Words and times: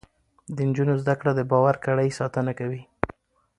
د 0.55 0.57
نجونو 0.67 0.93
زده 1.01 1.13
کړه 1.19 1.31
د 1.35 1.41
باور 1.51 1.75
کړۍ 1.85 2.09
ساتنه 2.19 2.51
کوي. 2.59 2.81